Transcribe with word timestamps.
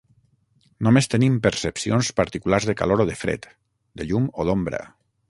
Només 0.87 1.07
tenim 1.13 1.35
percepcions 1.43 2.09
particulars 2.21 2.67
de 2.71 2.75
calor 2.81 3.05
o 3.05 3.07
de 3.11 3.19
fred, 3.21 3.47
de 4.01 4.09
llum 4.11 4.27
o 4.45 4.49
d'ombra. 4.49 4.81